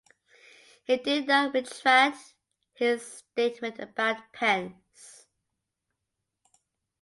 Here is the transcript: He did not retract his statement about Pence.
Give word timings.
He 0.83 0.97
did 0.97 1.27
not 1.27 1.53
retract 1.53 2.33
his 2.73 3.05
statement 3.05 3.77
about 3.77 4.33
Pence. 4.33 5.27